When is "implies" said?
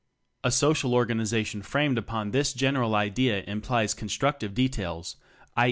3.43-3.93